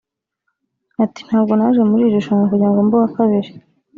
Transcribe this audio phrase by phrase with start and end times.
[1.03, 3.49] Ati “Ntabwo naje muri iri rushanwa kugira ngo mbe uwa kabiri